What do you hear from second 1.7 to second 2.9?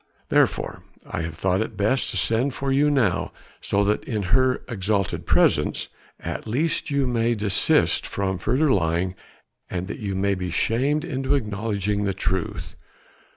best to send for you